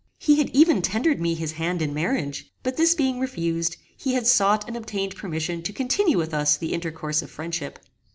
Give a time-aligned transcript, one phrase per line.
[0.17, 4.25] He had even tendered me his hand in marriage; but this being refused, he had
[4.25, 7.77] sought and obtained permission to continue with us the intercourse of friendship.